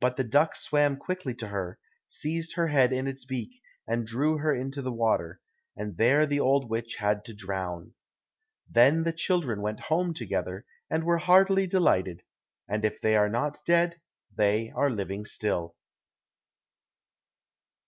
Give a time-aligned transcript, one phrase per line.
[0.00, 4.36] But the duck swam quickly to her, seized her head in its beak and drew
[4.36, 5.40] her into the water,
[5.74, 7.94] and there the old witch had to drown.
[8.68, 12.22] Then the children went home together, and were heartily delighted,
[12.68, 13.98] and if they are not dead,
[14.36, 15.74] they are living still.